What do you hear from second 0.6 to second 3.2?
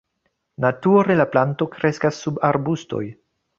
Nature la planto kreskas sub arbustoj.